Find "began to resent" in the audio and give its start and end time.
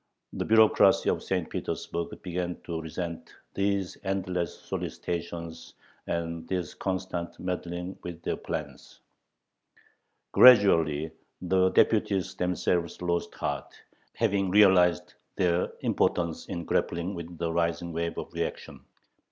2.23-3.35